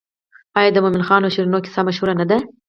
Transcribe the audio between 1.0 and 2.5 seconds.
خان او شیرینو کیسه مشهوره نه ده؟